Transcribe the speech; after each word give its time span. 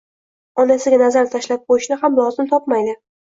Onasiga 0.63 0.99
nazar 1.01 1.29
tashlab 1.35 1.63
qo`yishni 1.73 1.99
ham 2.05 2.17
lozim 2.23 2.51
topmaydi 2.57 2.97